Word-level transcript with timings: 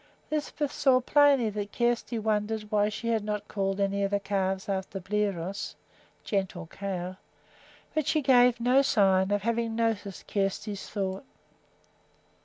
Lisbeth 0.31 0.71
saw 0.71 0.99
plainly 0.99 1.51
that 1.51 1.71
Kjersti 1.71 2.17
wondered 2.17 2.63
why 2.71 2.89
she 2.89 3.09
had 3.09 3.23
not 3.23 3.47
called 3.47 3.79
any 3.79 4.01
of 4.03 4.09
the 4.09 4.19
calves 4.19 4.67
after 4.67 4.99
Bliros 4.99 5.75
(Gentle 6.23 6.65
Cow), 6.65 7.17
but 7.93 8.07
she 8.07 8.23
gave 8.23 8.59
no 8.59 8.81
sign 8.81 9.29
of 9.29 9.43
having 9.43 9.75
noticed 9.75 10.25
Kjersti's 10.27 10.89
thought. 10.89 11.23